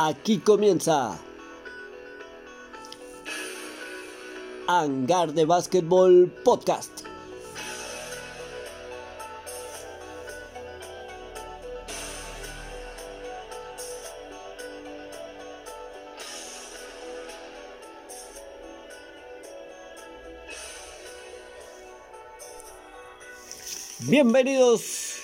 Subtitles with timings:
[0.00, 1.18] Aquí comienza
[4.68, 7.02] Hangar de Básquetbol Podcast.
[24.02, 25.16] Bienvenidos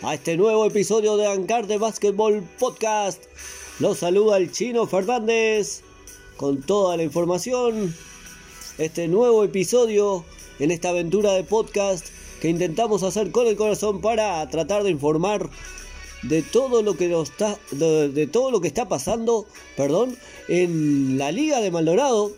[0.00, 3.33] a este nuevo episodio de Hangar de Básquetbol Podcast.
[3.80, 5.82] Los saluda el chino Fernández
[6.36, 7.92] con toda la información.
[8.78, 10.24] Este nuevo episodio
[10.60, 12.06] en esta aventura de podcast
[12.40, 15.50] que intentamos hacer con el corazón para tratar de informar
[16.22, 19.44] de todo lo que nos está de, todo lo que está pasando,
[19.76, 20.16] perdón,
[20.46, 22.30] en la Liga de Maldonado.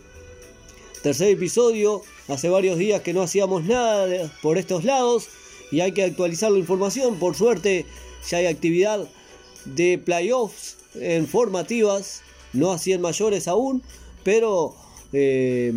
[1.03, 5.27] Tercer episodio, hace varios días que no hacíamos nada por estos lados
[5.71, 7.19] y hay que actualizar la información.
[7.19, 7.85] Por suerte
[8.27, 9.07] ya hay actividad
[9.65, 12.21] de playoffs en formativas,
[12.53, 13.83] no así en mayores aún,
[14.23, 14.75] pero
[15.13, 15.71] eh,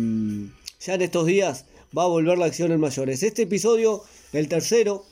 [0.79, 1.65] ya en estos días
[1.97, 3.23] va a volver la acción en mayores.
[3.23, 5.05] Este episodio, el tercero,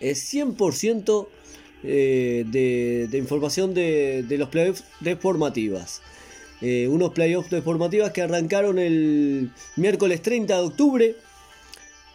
[0.00, 1.28] es 100%
[1.84, 6.02] eh, de, de información de, de los playoffs de formativas.
[6.60, 11.16] Eh, unos playoffs de formativas que arrancaron el miércoles 30 de octubre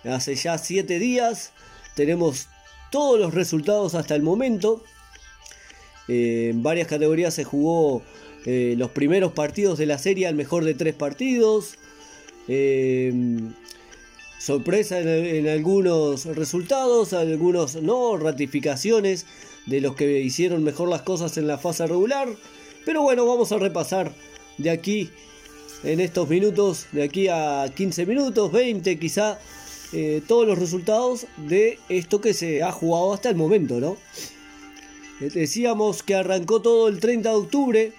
[0.06, 1.52] hace ya 7 días.
[1.96, 2.48] Tenemos
[2.90, 4.84] todos los resultados hasta el momento.
[6.08, 8.02] Eh, en varias categorías se jugó
[8.46, 11.76] eh, los primeros partidos de la serie al mejor de tres partidos.
[12.48, 13.14] Eh,
[14.40, 19.26] sorpresa en, algunos resultados, algunos no, ratificaciones
[19.66, 22.30] de los que hicieron mejor las cosas en la fase regular.
[22.86, 24.14] Pero bueno, vamos a repasar
[24.58, 25.10] de aquí
[25.84, 29.40] en estos minutos, de aquí a 15 minutos, 20 quizá,
[30.28, 33.98] todos los resultados de esto que se ha jugado hasta el momento, ¿no?
[35.20, 37.94] Eh, Decíamos que arrancó todo el 30 de octubre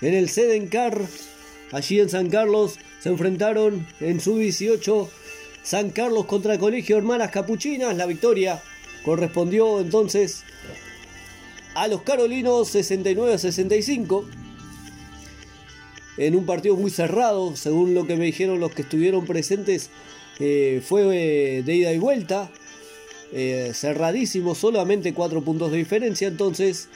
[0.00, 1.00] en el Sedencar,
[1.72, 5.08] allí en San Carlos, se enfrentaron en su 18
[5.62, 8.62] San Carlos contra el Colegio Hermanas Capuchinas, la victoria
[9.04, 10.44] correspondió entonces
[11.74, 14.26] a los Carolinos 69 a 65
[16.16, 19.90] en un partido muy cerrado, según lo que me dijeron los que estuvieron presentes,
[20.38, 22.50] eh, fue eh, de ida y vuelta,
[23.32, 26.88] eh, cerradísimo, solamente 4 puntos de diferencia, entonces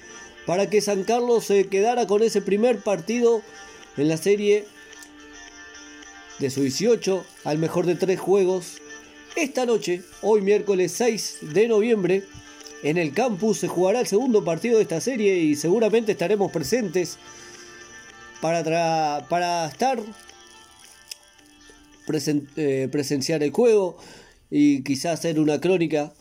[0.46, 3.42] para que San Carlos se quedara con ese primer partido
[3.96, 4.66] en la serie
[6.38, 8.78] de su 18 al mejor de 3 juegos.
[9.36, 12.24] Esta noche, hoy miércoles 6 de noviembre,
[12.82, 17.18] en el campus se jugará el segundo partido de esta serie y seguramente estaremos presentes
[18.40, 19.98] para, para estar
[22.56, 23.96] eh, presenciar el juego
[24.50, 26.12] y quizás hacer una crónica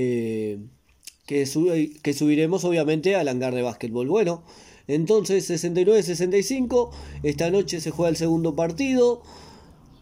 [0.00, 0.60] eh,
[1.26, 4.06] que, subiremos obviamente al hangar de básquetbol.
[4.06, 4.44] Bueno,
[4.86, 6.90] entonces 69-65,
[7.24, 9.22] esta noche se juega el segundo partido.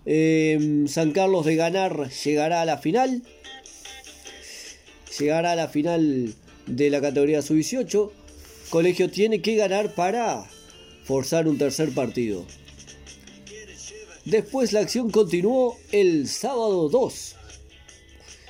[0.04, 3.22] Eh, San Carlos de ganar llegará a la final.
[5.18, 6.34] Llegará a la final
[6.66, 8.10] de la categoría sub-18.
[8.68, 10.44] Colegio tiene que ganar para
[11.04, 12.44] forzar un tercer partido.
[14.26, 17.36] Después la acción continuó el sábado 2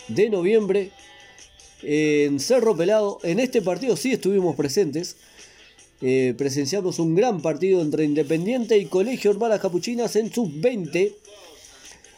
[0.09, 0.91] de noviembre
[1.86, 3.20] en Cerro Pelado.
[3.22, 5.16] En este partido sí estuvimos presentes.
[6.02, 11.14] Eh, presenciamos un gran partido entre Independiente y Colegio Hermanas Capuchinas en sub-20.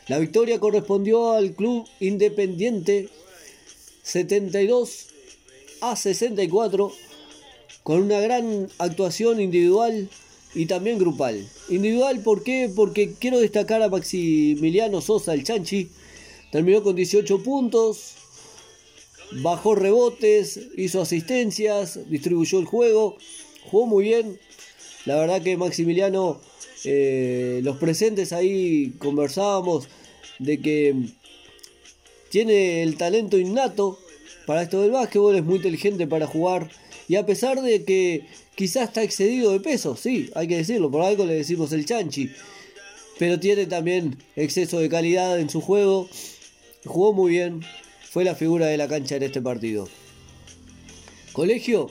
[0.09, 3.11] La victoria correspondió al club Independiente
[4.03, 5.09] 72
[5.83, 6.91] a 64
[7.83, 10.09] con una gran actuación individual
[10.55, 11.47] y también grupal.
[11.69, 12.73] Individual, ¿por qué?
[12.75, 15.91] Porque quiero destacar a Maximiliano Sosa, el Chanchi.
[16.51, 18.15] Terminó con 18 puntos,
[19.33, 23.17] bajó rebotes, hizo asistencias, distribuyó el juego,
[23.71, 24.39] jugó muy bien.
[25.05, 26.41] La verdad que Maximiliano,
[26.85, 29.89] eh, los presentes ahí conversábamos
[30.39, 30.95] de que
[32.31, 33.99] tiene el talento innato
[34.47, 36.71] para esto del básquetbol, es muy inteligente para jugar
[37.09, 41.03] y a pesar de que quizás está excedido de peso, sí, hay que decirlo, por
[41.03, 42.31] algo le decimos el chanchi,
[43.19, 46.09] pero tiene también exceso de calidad en su juego,
[46.85, 47.63] jugó muy bien,
[48.11, 49.89] fue la figura de la cancha en este partido.
[51.33, 51.91] Colegio,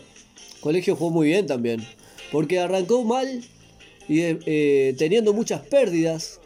[0.60, 1.86] Colegio jugó muy bien también,
[2.31, 3.44] porque arrancó mal
[4.10, 6.40] y eh, teniendo muchas pérdidas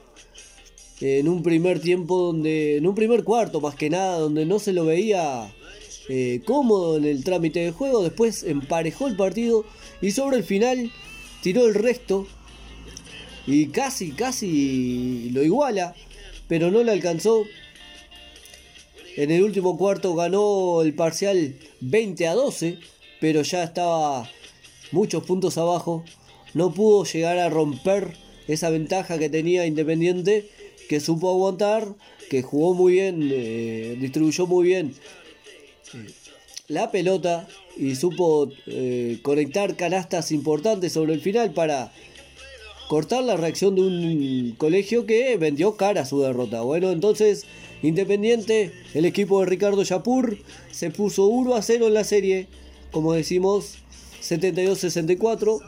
[1.00, 4.74] en un primer tiempo donde, en un primer cuarto más que nada, donde no se
[4.74, 5.52] lo veía
[6.10, 9.66] eh, cómodo en el trámite de juego, después emparejó el partido
[10.02, 10.92] y sobre el final
[11.42, 12.28] tiró el resto
[13.48, 15.96] y casi, casi lo iguala,
[16.48, 17.46] pero no le alcanzó.
[19.18, 22.80] En el último cuarto ganó el parcial 20 a 12,
[23.20, 24.30] pero ya estaba
[24.92, 26.04] muchos puntos abajo.
[26.54, 28.16] no pudo llegar a romper
[28.48, 30.50] esa ventaja que tenía Independiente,
[30.90, 31.88] que supo aguantar,
[32.30, 34.96] que jugó muy bien, eh, distribuyó muy bien
[36.72, 41.92] la pelota y supo eh, conectar canastas importantes sobre el final para
[42.88, 46.62] cortar la reacción de un colegio que vendió cara a su derrota.
[46.62, 47.46] Bueno, entonces
[47.84, 50.38] Independiente, el equipo de Ricardo Yapur
[50.72, 52.48] se puso 1 a 0 en la serie,
[52.92, 53.78] como decimos,
[54.22, 55.60] 72-64.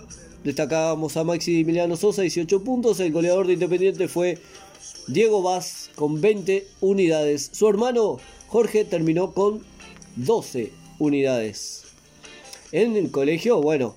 [0.43, 2.99] Destacábamos a Maxi Emiliano Sosa, 18 puntos.
[2.99, 4.37] El goleador de Independiente fue
[5.07, 7.49] Diego Vaz con 20 unidades.
[7.51, 9.63] Su hermano Jorge terminó con
[10.15, 11.83] 12 unidades.
[12.71, 13.95] En el colegio, bueno,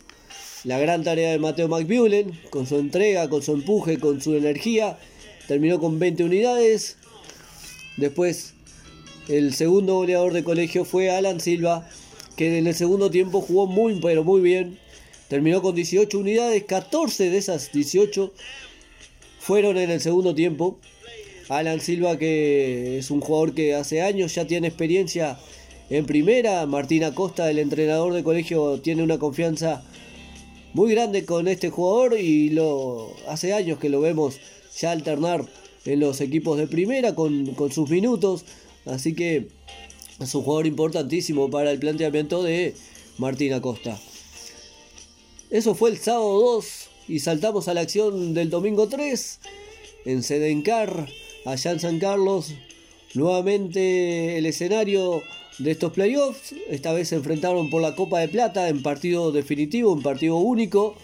[0.65, 4.99] la gran tarea de Mateo McBulen, con su entrega, con su empuje, con su energía,
[5.49, 6.97] terminó con 20 unidades.
[7.97, 8.55] Después,
[9.29, 11.89] el segundo goleador de colegio fue Alan Silva,
[12.37, 14.79] que en el segundo tiempo jugó muy, pero muy bien.
[15.29, 18.33] Terminó con 18 unidades, 14 de esas 18
[19.41, 20.79] fueron en el segundo tiempo.
[21.49, 25.39] Alan Silva, que es un jugador que hace años ya tiene experiencia
[25.91, 26.67] en primera.
[26.67, 29.85] Martín Acosta, el entrenador de colegio, tiene una confianza
[30.75, 34.39] muy grande con este jugador y lo hace años que lo vemos
[34.79, 35.47] ya alternar
[35.87, 38.45] en los equipos de primera con, con sus minutos.
[38.85, 39.49] Así que
[40.21, 42.75] es un jugador importantísimo para el planteamiento de
[43.19, 43.99] Martín Acosta.
[45.51, 49.41] Eso fue el sábado 2 y saltamos a la acción del domingo 3
[50.07, 51.09] en Sedencar,
[51.45, 52.53] allá en San Carlos.
[53.15, 55.23] Nuevamente el escenario
[55.59, 56.55] de estos playoffs.
[56.69, 60.97] Esta vez se enfrentaron por la Copa de Plata en partido definitivo, en partido único.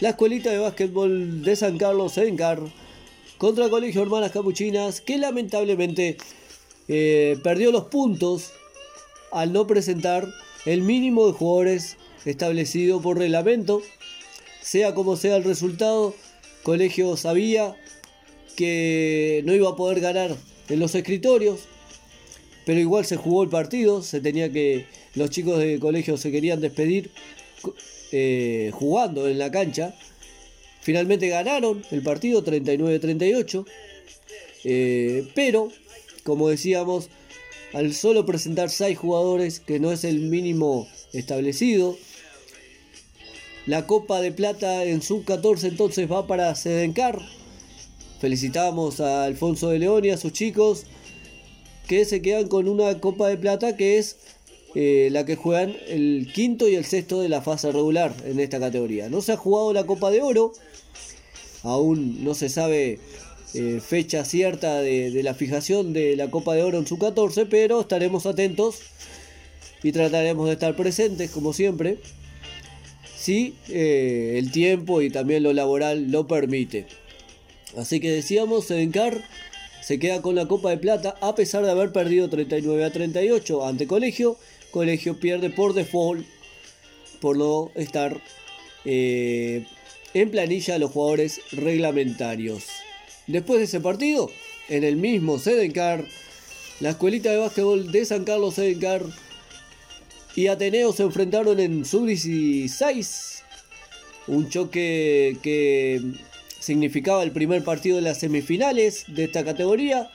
[0.00, 2.60] La escuelita de básquetbol de San Carlos, Sedencar,
[3.38, 6.16] contra el Colegio Hermanas Capuchinas, que lamentablemente
[6.88, 8.52] eh, perdió los puntos
[9.32, 10.28] al no presentar
[10.64, 13.82] el mínimo de jugadores establecido por reglamento.
[14.60, 16.14] Sea como sea el resultado,
[16.62, 17.76] Colegio sabía
[18.56, 20.34] que no iba a poder ganar
[20.68, 21.60] en los escritorios,
[22.64, 26.60] pero igual se jugó el partido, se tenía que los chicos de colegio se querían
[26.60, 27.10] despedir
[28.12, 29.94] eh, jugando en la cancha.
[30.86, 33.66] Finalmente ganaron el partido 39-38,
[34.62, 35.72] eh, pero
[36.22, 37.08] como decíamos,
[37.72, 41.98] al solo presentar 6 jugadores, que no es el mínimo establecido,
[43.66, 47.18] la Copa de Plata en sub 14 entonces va para Sedencar.
[48.20, 50.84] Felicitamos a Alfonso de León y a sus chicos
[51.88, 54.18] que se quedan con una Copa de Plata que es
[54.78, 58.60] eh, la que juegan el quinto y el sexto de la fase regular en esta
[58.60, 59.08] categoría.
[59.08, 60.52] No se ha jugado la Copa de Oro,
[61.62, 62.98] aún no se sabe
[63.54, 67.80] eh, fecha cierta de, la fijación de la Copa de Oro en su 14, pero
[67.80, 68.80] estaremos atentos
[69.82, 71.96] y trataremos de estar presentes como siempre,
[73.16, 76.84] si eh, el tiempo y también lo laboral lo permite.
[77.78, 79.24] Así que decíamos, Sedencar
[79.82, 83.64] se queda con la Copa de Plata a pesar de haber perdido 39 a 38
[83.64, 84.36] ante Colegio.
[84.76, 86.26] Colegio pierde por default
[87.22, 88.20] por no estar
[88.84, 89.64] eh,
[90.12, 92.66] en planilla los jugadores reglamentarios.
[93.26, 94.30] Después de ese partido,
[94.68, 96.04] en el mismo Sedencar,
[96.80, 99.02] la escuelita de básquetbol de San Carlos Sedencar
[100.34, 103.44] y Ateneo se enfrentaron en sub-16.
[104.26, 106.02] Un choque que
[106.60, 110.10] significaba el primer partido de las semifinales de esta categoría.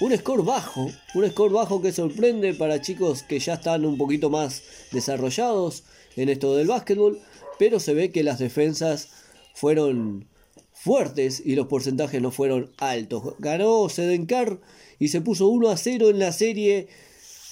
[0.00, 4.28] Un score bajo, un score bajo que sorprende para chicos que ya están un poquito
[4.28, 5.84] más desarrollados
[6.16, 7.20] en esto del básquetbol,
[7.60, 9.08] pero se ve que las defensas
[9.54, 10.26] fueron
[10.72, 13.34] fuertes y los porcentajes no fueron altos.
[13.38, 14.58] Ganó Sedencar
[14.98, 16.88] y se puso 1 a 0 en la serie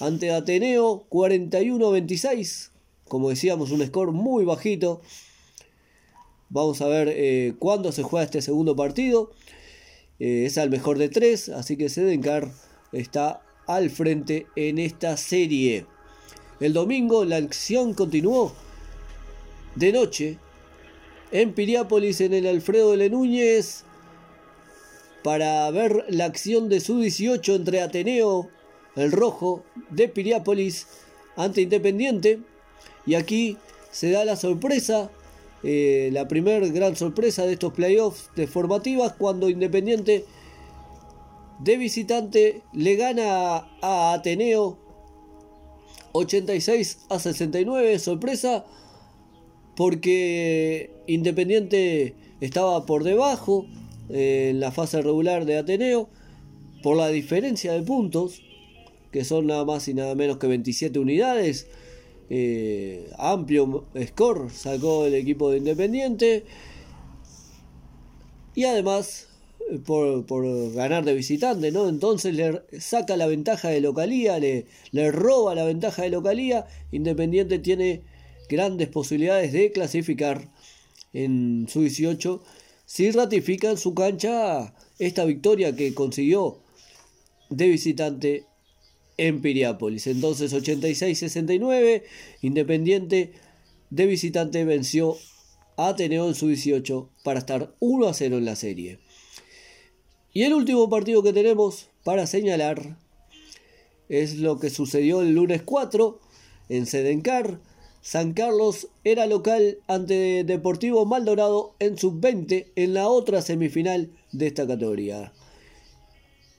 [0.01, 2.71] ante Ateneo 41 a 26.
[3.07, 5.01] Como decíamos, un score muy bajito.
[6.49, 9.31] Vamos a ver eh, cuándo se juega este segundo partido.
[10.19, 12.51] Eh, es al mejor de tres, así que Sedencar
[12.91, 15.85] está al frente en esta serie.
[16.59, 18.53] El domingo la acción continuó
[19.75, 20.37] de noche
[21.31, 23.85] en Piriápolis, en el Alfredo de Núñez,
[25.23, 28.49] para ver la acción de su 18 entre Ateneo,
[28.95, 30.87] el rojo de Piriápolis,
[31.35, 32.39] ante Independiente.
[33.05, 33.57] Y aquí
[33.91, 35.09] se da la sorpresa,
[35.63, 40.25] eh, la primera gran sorpresa de estos playoffs de formativas, cuando Independiente
[41.59, 44.77] de visitante le gana a Ateneo
[46.11, 48.65] 86 a 69, sorpresa
[49.75, 53.65] porque Independiente estaba por debajo
[54.09, 56.09] eh, en la fase regular de Ateneo
[56.81, 58.41] por la diferencia de puntos,
[59.11, 61.67] que son nada más y nada menos que 27 unidades.
[62.29, 66.45] Eh, amplio score sacó el equipo de Independiente.
[68.55, 69.27] Y además
[69.69, 71.87] eh, por, ganar de visitante, ¿no?
[71.89, 76.67] Entonces le saca la ventaja de localía, le, le roba la ventaja de localía.
[76.91, 78.03] Independiente tiene
[78.49, 80.49] grandes posibilidades de clasificar
[81.13, 82.43] en su 18
[82.85, 86.59] si ratifica en su cancha esta victoria que consiguió
[87.49, 88.45] de visitante
[89.17, 90.07] en Piriápolis.
[90.07, 92.03] Entonces 86-69,
[92.41, 93.33] Independiente
[93.89, 95.17] de visitante venció
[95.77, 98.99] a Ateneo en su 18 para estar 1 a 0 en la serie.
[100.33, 102.97] Y el último partido que tenemos para señalar
[104.09, 106.19] es lo que sucedió el lunes 4
[106.69, 107.59] en Sedencar.
[108.01, 114.67] San Carlos era local ante Deportivo Maldonado en sub-20 en la otra semifinal de esta
[114.67, 115.31] categoría.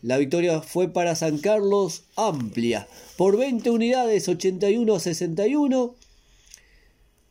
[0.04, 5.94] La victoria fue para San Carlos amplia, por 20 unidades, 81 a 61.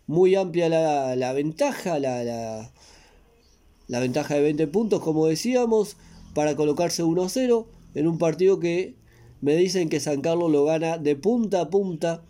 [0.08, 5.98] Muy amplia la, ventaja, la, la, ventaja de 20 puntos, como decíamos,
[6.34, 8.96] para colocarse 1 a 0 en un partido que
[9.40, 12.24] me dicen que San Carlos lo gana de punta a punta.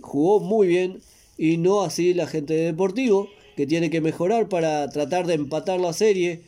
[0.00, 1.00] Jugó muy bien
[1.36, 5.80] y no así la gente de Deportivo, que tiene que mejorar para tratar de empatar
[5.80, 6.44] la serie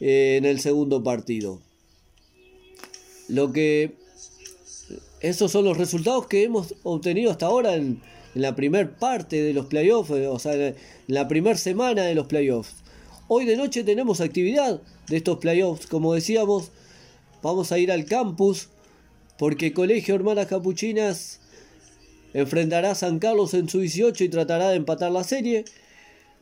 [0.00, 1.60] eh, en el segundo partido.
[3.28, 3.94] Lo que
[5.20, 8.02] esos son los resultados que hemos obtenido hasta ahora en,
[8.34, 10.74] la primera parte de los playoffs, eh, o sea, en
[11.06, 12.74] la primera semana de los playoffs.
[13.28, 16.72] Hoy de noche tenemos actividad de estos playoffs, como decíamos,
[17.42, 18.68] vamos a ir al campus
[19.38, 21.40] porque Colegio Hermanas Capuchinas
[22.34, 25.64] enfrentará a San Carlos en su 18 y tratará de empatar la serie.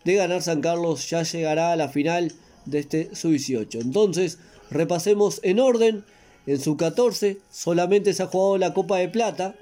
[0.05, 2.33] De ganar San Carlos ya llegará a la final
[2.65, 3.81] de este sub-18.
[3.81, 4.39] Entonces,
[4.71, 6.05] repasemos en orden.
[6.47, 9.55] En su 14 solamente se ha jugado la Copa de Plata.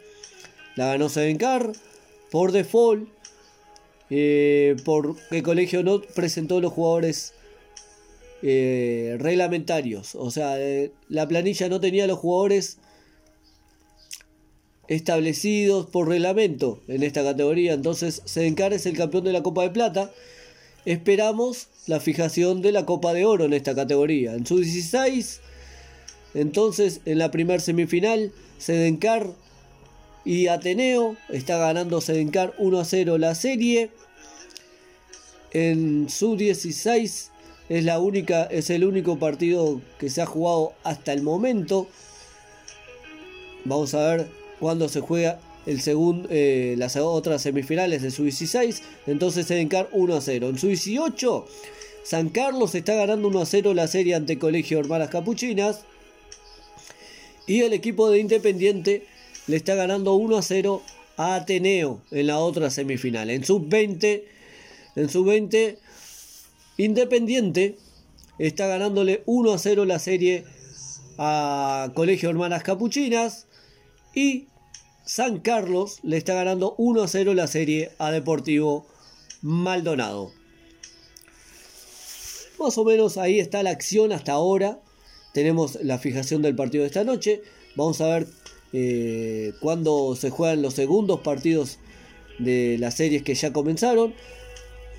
[0.77, 1.73] La ganó Sedencar
[2.31, 3.09] por default.
[4.13, 7.33] Eh, porque el colegio no presentó los jugadores
[8.43, 10.15] eh, reglamentarios.
[10.15, 12.79] O sea, eh, la planilla no tenía los jugadores
[14.89, 17.75] establecidos por reglamento en esta categoría.
[17.75, 20.11] Entonces, Sedencar es el campeón de la Copa de Plata
[20.85, 24.35] esperamos la fijación de la Copa de Oro en esta categoría.
[24.35, 25.41] En su 16,
[26.35, 29.29] entonces en la primera semifinal, Sedencar
[30.25, 33.91] y Ateneo está ganando Sedencar 1 a 0 la serie.
[35.53, 37.31] En su 16
[37.69, 41.89] es la única es el único partido que se ha jugado hasta el momento.
[43.65, 48.83] Vamos a ver cuándo se juega el segundo, eh, las otras semifinales de su 16.
[49.07, 50.49] Entonces Sedencar 1 a 0.
[50.49, 51.47] En su 18,
[52.05, 55.83] San Carlos está ganando 1 a 0 la serie ante Colegio Hermanas Capuchinas.
[57.47, 59.07] Y el equipo de Independiente
[59.47, 60.83] le está ganando 1 a 0
[61.17, 63.31] a Ateneo en la otra semifinal.
[63.31, 64.25] En sub 20,
[64.97, 65.79] en sub 20,
[66.79, 67.77] Independiente
[68.39, 70.45] está ganándole 1 a 0 la serie
[71.19, 73.47] a Colegio Hermanas Capuchinas.
[74.15, 74.47] Y
[75.13, 78.87] San Carlos le está ganando 1 a 0 la serie a Deportivo
[79.43, 80.31] Maldonado.
[82.61, 84.79] Más o menos ahí está la acción hasta ahora.
[85.35, 87.43] Tenemos la fijación del partido de esta noche.
[87.75, 88.29] Vamos a ver
[88.73, 91.81] eh, cuándo se juegan los segundos partidos
[92.39, 94.15] de las series que ya comenzaron.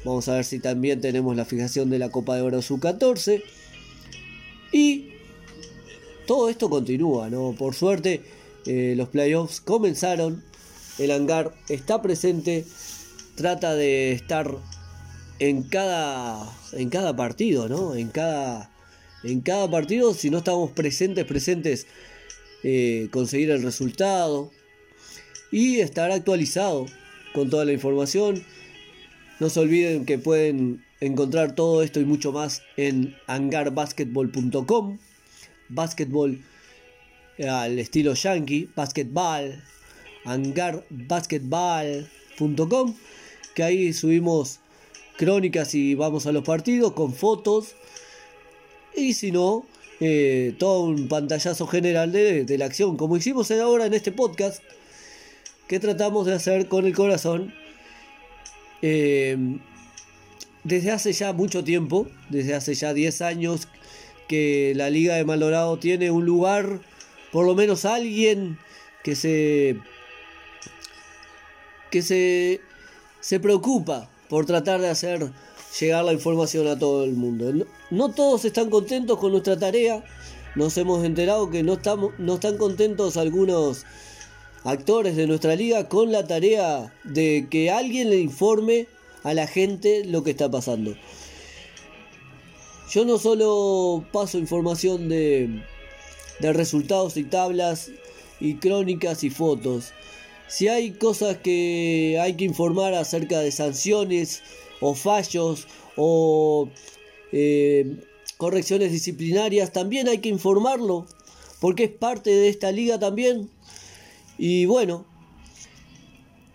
[0.03, 3.41] Vamos a ver si también tenemos la fijación de la Copa de Oro Sub-14.
[4.74, 5.12] Y
[6.27, 7.56] todo esto continúa, ¿no?
[7.58, 10.44] Por suerte eh, los playoffs comenzaron,
[11.00, 12.65] el hangar está presente,
[13.36, 14.56] trata de estar
[15.39, 17.96] en cada, en cada partido, ¿no?
[17.96, 18.72] En cada,
[19.24, 21.88] en cada partido, si no estamos presentes, presentes,
[22.63, 24.51] eh, conseguir el resultado
[25.51, 26.86] y estar actualizado
[27.34, 28.44] con toda la información.
[29.39, 35.00] No se olviden que pueden encontrar todo esto y mucho más en hangarbasketball.com.
[35.70, 36.39] Basketball
[37.48, 39.63] al estilo yankee, basketball,
[40.25, 42.95] hangarbasketball.com,
[43.55, 44.60] que ahí subimos
[45.17, 47.75] crónicas y vamos a los partidos con fotos.
[48.95, 49.65] Y si no,
[50.00, 54.63] eh, todo un pantallazo general de, la acción, como hicimos ahora en este podcast,
[55.67, 57.53] que tratamos de hacer con el corazón.
[58.81, 59.38] Eh,
[60.63, 63.67] desde hace ya mucho tiempo, desde hace ya 10 años,
[64.27, 66.81] que la Liga de Malorado tiene un lugar
[67.31, 68.57] por lo menos alguien
[69.03, 69.77] que se
[71.89, 72.61] que se,
[73.19, 75.31] se preocupa por tratar de hacer
[75.79, 77.67] llegar la información a todo el mundo.
[77.89, 80.03] No, todos están contentos con nuestra tarea.
[80.55, 83.85] Nos hemos enterado que no, estamos, no están contentos algunos
[84.63, 88.88] actores de nuestra liga con la tarea de que alguien le informe
[89.23, 90.95] a la gente lo que está pasando.
[92.89, 95.63] Yo no solo paso información de,
[96.41, 97.91] de resultados y tablas
[98.39, 99.93] y crónicas y fotos.
[100.48, 104.41] Si hay cosas que hay que informar acerca de sanciones
[104.81, 106.67] o fallos o
[107.31, 107.95] eh,
[108.38, 111.05] correcciones disciplinarias, también hay que informarlo,
[111.62, 113.50] porque es parte de esta liga también.
[114.38, 115.05] Y bueno,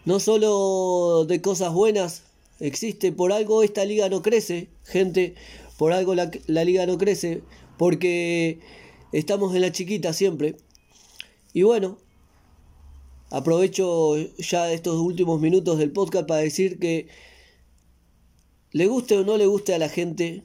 [0.05, 2.25] no solo de cosas buenas
[2.61, 5.35] existe, por algo esta liga no crece, gente,
[5.79, 7.43] por algo la, la liga no crece,
[7.79, 8.59] porque
[9.13, 10.57] estamos en la chiquita siempre.
[11.53, 11.99] Y bueno,
[13.31, 17.09] aprovecho ya estos últimos minutos del podcast para decir que
[18.73, 20.43] le guste o no le guste a la gente,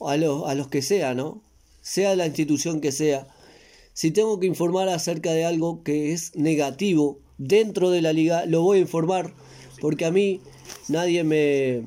[0.00, 1.42] a los, a los que sea, ¿no?
[1.80, 3.26] Sea la institución que sea,
[3.94, 8.62] si tengo que informar acerca de algo que es negativo dentro de la liga, lo
[8.62, 9.34] voy a informar,
[9.80, 10.40] porque a mí
[10.88, 11.84] nadie me,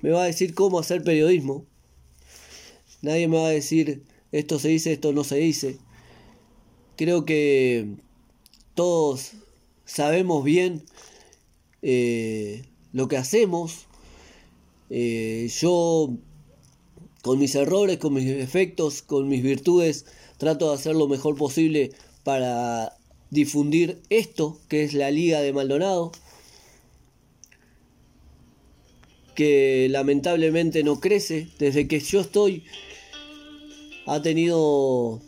[0.00, 1.66] me va a decir cómo hacer periodismo.
[3.02, 5.78] Nadie me va a decir esto se dice, esto no se dice.
[6.96, 7.96] Creo que
[8.74, 9.32] todos
[9.84, 10.84] sabemos bien
[11.82, 12.62] eh,
[12.92, 13.86] lo que hacemos.
[14.88, 16.10] Eh, yo,
[17.22, 20.06] con mis errores, con mis defectos, con mis virtudes,
[20.38, 21.92] trato de hacer lo mejor posible
[22.24, 22.96] para
[23.30, 26.12] difundir esto que es la Liga de Maldonado.
[29.34, 31.48] Que lamentablemente no crece.
[31.58, 32.64] Desde que yo estoy,
[34.06, 35.20] ha tenido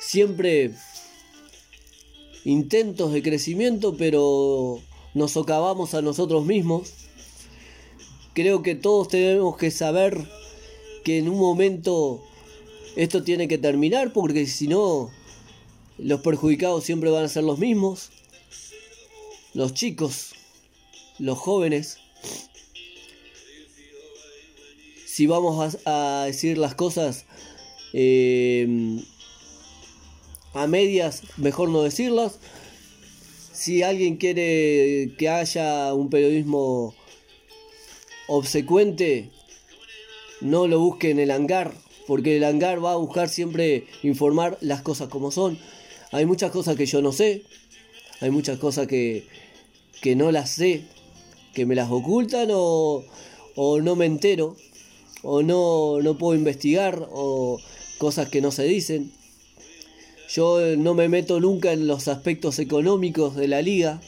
[0.00, 0.72] siempre
[2.44, 4.80] intentos de crecimiento, pero
[5.14, 6.92] nos socavamos a nosotros mismos.
[8.34, 10.28] Creo que todos tenemos que saber
[11.04, 12.22] que en un momento
[12.96, 15.10] esto tiene que terminar, porque si no,
[15.98, 18.10] los perjudicados siempre van a ser los mismos.
[19.52, 20.34] Los chicos,
[21.18, 21.98] los jóvenes.
[25.06, 27.24] Si vamos a, decir las cosas
[27.96, 28.98] eh,
[30.52, 32.38] a medias, mejor no decirlas.
[33.52, 36.94] Si alguien quiere que haya un periodismo
[38.26, 39.30] obsecuente,
[40.40, 41.72] no lo busque en el hangar,
[42.08, 45.56] porque el hangar va a buscar siempre informar las cosas como son.
[46.10, 47.44] Hay muchas cosas que yo no sé,
[48.20, 49.24] hay muchas cosas que,
[50.02, 50.82] que no las sé,
[51.54, 53.04] que me las ocultan o,
[53.54, 54.56] o no me entero,
[55.22, 57.60] o no, no puedo investigar, o
[58.04, 59.12] cosas que no se dicen.
[60.28, 63.98] Yo eh, no me meto nunca en los aspectos económicos de la liga.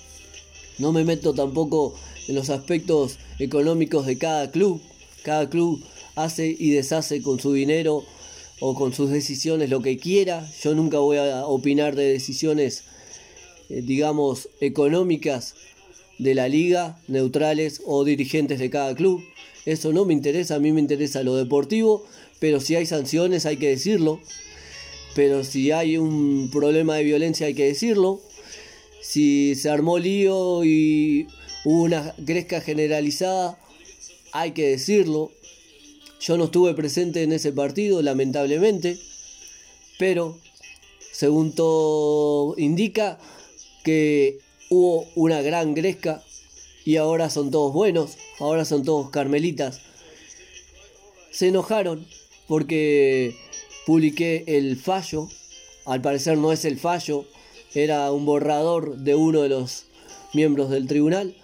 [0.76, 1.94] No me meto tampoco
[2.28, 4.82] en los aspectos económicos de cada club.
[5.22, 5.82] Cada club
[6.14, 8.04] hace y deshace con su dinero
[8.60, 10.46] o con sus decisiones lo que quiera.
[10.62, 12.84] Yo nunca voy a opinar de decisiones,
[13.70, 15.54] eh, digamos, económicas
[16.18, 19.22] de la liga, neutrales o dirigentes de cada club.
[19.64, 22.04] Eso no me interesa, a mí me interesa lo deportivo,
[22.38, 24.20] pero si hay sanciones hay que decirlo
[25.16, 28.20] pero si hay un problema de violencia hay que decirlo.
[29.00, 31.26] Si se armó lío y
[31.64, 33.58] hubo una gresca generalizada,
[34.32, 35.32] hay que decirlo.
[36.20, 38.98] Yo no estuve presente en ese partido, lamentablemente,
[39.98, 40.38] pero
[41.12, 43.18] según todo indica
[43.84, 46.22] que hubo una gran gresca
[46.84, 49.80] y ahora son todos buenos, ahora son todos carmelitas.
[51.30, 52.06] Se enojaron
[52.48, 53.36] porque
[53.86, 55.28] publiqué el fallo,
[55.84, 57.24] al parecer no es el fallo,
[57.74, 59.84] era un borrador de uno de los
[60.32, 61.34] miembros del tribunal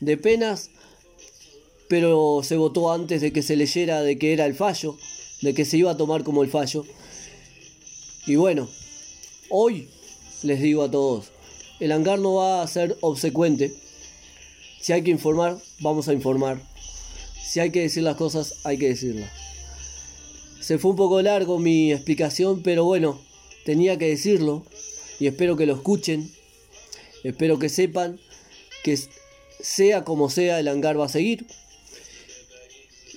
[0.00, 0.70] de penas,
[1.88, 4.96] pero se votó antes de que se leyera de que era el fallo,
[5.42, 6.84] de que se iba a tomar como el fallo.
[8.26, 8.68] Y bueno,
[9.48, 9.88] hoy
[10.42, 11.30] les digo a todos,
[11.80, 13.74] el hangar no va a ser obsecuente.
[14.80, 16.60] Si hay que informar, vamos a informar.
[17.42, 19.47] Si hay que decir las cosas, hay que decirlas.
[20.68, 23.18] Se fue un poco largo mi explicación, pero bueno,
[23.64, 24.64] tenía que decirlo
[25.18, 26.30] y espero que lo escuchen.
[27.24, 28.20] Espero que sepan
[28.84, 28.98] que
[29.60, 31.46] sea como sea el hangar va a seguir.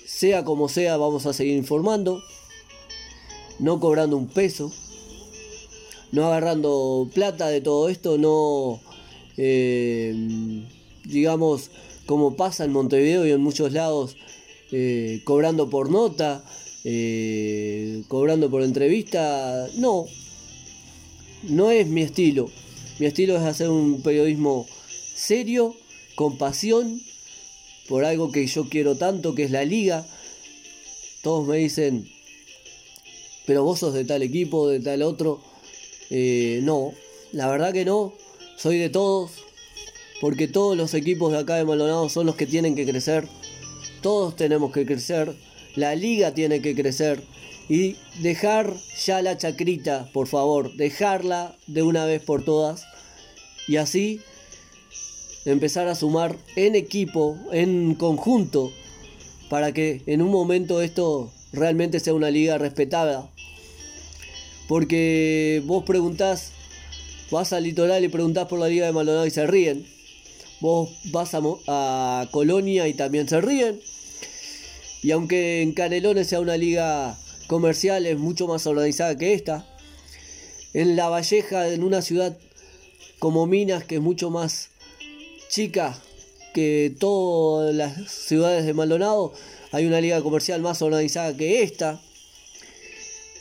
[0.06, 2.24] Sea como sea vamos a seguir informando.
[3.60, 4.72] No cobrando un peso.
[6.14, 8.18] No agarrando plata de todo esto.
[8.18, 8.80] No,
[9.36, 10.16] eh,
[11.04, 11.70] digamos,
[12.06, 14.16] como pasa en Montevideo y en muchos lados,
[14.72, 16.46] eh, cobrando por nota
[16.84, 19.68] eh, cobrando por entrevista.
[19.76, 20.06] No,
[21.44, 22.50] no es mi estilo.
[23.00, 24.68] Mi estilo es hacer un periodismo
[25.16, 25.76] serio,
[26.16, 27.02] con pasión,
[27.88, 30.06] por algo que yo quiero tanto, que es la liga.
[31.24, 32.10] Todos me dicen,
[33.46, 35.42] pero vos sos de tal equipo, de tal otro.
[36.10, 36.94] Eh, no,
[37.32, 38.14] la verdad que no.
[38.58, 39.32] soy de todos,
[40.20, 43.28] porque todos los equipos de acá de Maldonado son los que tienen que crecer,
[44.02, 45.36] todos tenemos que crecer,
[45.76, 47.24] la liga tiene que crecer
[47.70, 48.74] y dejar
[49.06, 52.86] ya la chacrita, por favor, dejarla de una vez por todas
[53.68, 54.22] y así
[55.46, 58.72] empezar a sumar en equipo, en conjunto,
[59.50, 63.30] para que en un momento esto realmente sea una liga respetada.
[64.68, 66.52] Porque vos preguntás,
[67.30, 69.86] vas al litoral y preguntás por la liga de Maldonado y se ríen.
[70.62, 73.80] Vos vas a, a Colonia y también se ríen.
[75.02, 79.66] Y aunque en Canelones sea una liga comercial, es mucho más organizada que esta.
[80.74, 82.38] En La Valleja, en una ciudad
[83.20, 84.70] como Minas, que es mucho más
[85.50, 86.00] chica
[86.54, 89.34] que todas las ciudades de Maldonado,
[89.72, 92.02] hay una liga comercial más organizada que esta.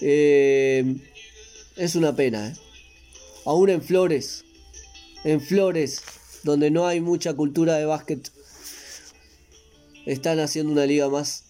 [0.00, 0.96] Eh,
[1.76, 2.48] es una pena.
[2.48, 2.54] ¿eh?
[3.44, 4.44] Aún en Flores,
[5.24, 6.02] en Flores,
[6.42, 8.30] donde no hay mucha cultura de básquet,
[10.06, 11.44] están haciendo una liga más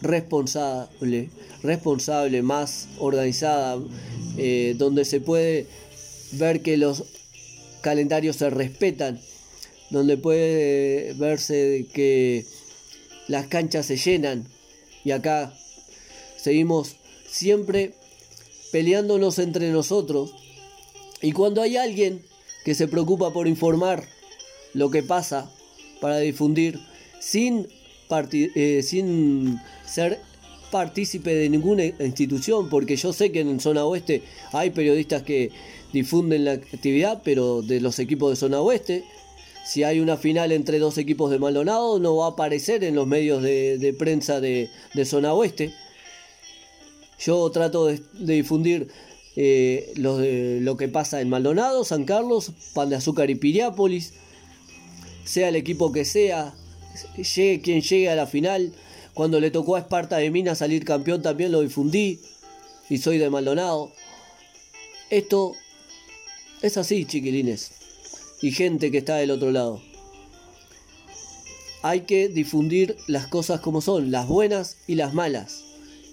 [0.00, 1.30] responsable,
[1.62, 3.78] responsable, más organizada,
[4.36, 5.66] eh, donde se puede
[6.32, 7.04] ver que los
[7.80, 9.20] calendarios se respetan,
[9.90, 12.44] donde puede verse que
[13.28, 14.46] las canchas se llenan.
[15.04, 15.54] Y acá
[16.36, 16.96] seguimos
[17.28, 17.94] siempre
[18.72, 20.34] peleándonos entre nosotros.
[21.20, 22.22] Y cuando hay alguien
[22.64, 24.06] que se preocupa por informar
[24.74, 25.50] lo que pasa
[26.00, 26.78] para difundir
[27.20, 27.68] sin,
[28.10, 30.20] eh, sin ser
[30.70, 35.50] partícipe de ninguna institución, porque yo sé que en zona oeste hay periodistas que
[35.92, 39.04] difunden la actividad, pero de los equipos de zona oeste,
[39.66, 43.06] si hay una final entre dos equipos de Maldonado, no va a aparecer en los
[43.06, 44.70] medios de, prensa de,
[45.04, 45.72] zona oeste.
[47.18, 48.88] Yo trato de, difundir
[49.36, 54.14] eh, lo, lo, que pasa en Maldonado, San Carlos, Pan de Azúcar y Piriápolis,
[55.24, 56.54] sea el equipo que sea,
[57.16, 58.72] llegue quien llegue a la final.
[59.14, 62.20] Cuando le tocó a Esparta de Minas salir campeón también lo difundí
[62.88, 63.92] y soy de Maldonado.
[65.10, 65.54] Esto
[66.62, 67.78] es así, chiquilines
[68.40, 69.82] y gente que está del otro lado.
[71.82, 75.64] Hay que difundir las cosas como son, las buenas y las malas,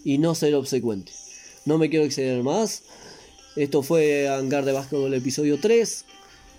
[0.03, 1.11] y no ser obsecuente.
[1.65, 2.83] No me quiero exceder más.
[3.55, 6.05] Esto fue Hangar de Básquetbol episodio 3.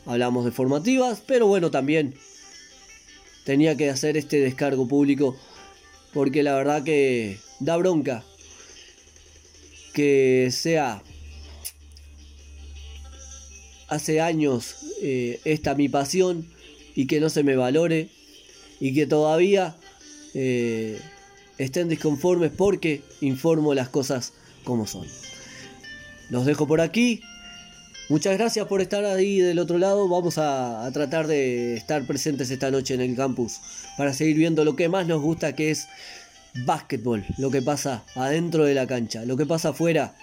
[0.07, 2.15] Hablamos de formativas, pero bueno, también
[3.47, 5.37] tenía que hacer este descargo público
[6.13, 8.25] porque la verdad que da bronca
[9.95, 11.03] que sea
[13.89, 16.47] hace años eh, esta mi pasión
[16.95, 18.09] y que no se me valore
[18.81, 19.77] y que todavía
[20.35, 21.01] eh,
[21.57, 24.33] estén disconformes porque informo las cosas
[24.65, 25.07] como son.
[26.31, 27.23] Los dejo por aquí.
[28.09, 30.09] Muchas gracias por estar ahí del otro lado.
[30.09, 33.59] Vamos a, tratar de estar presentes esta noche en el campus
[33.99, 35.89] para seguir viendo lo que más nos gusta que es
[36.65, 40.15] básquetbol, lo que pasa adentro de la cancha, lo que pasa afuera.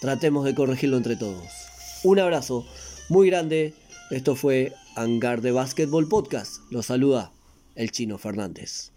[0.00, 1.44] Tratemos de corregirlo entre todos.
[2.02, 2.66] Un abrazo
[3.08, 3.72] muy grande.
[4.10, 6.62] Esto fue Hangar de Basketball Podcast.
[6.70, 7.30] Los saluda
[7.76, 8.90] el Chino Fernández.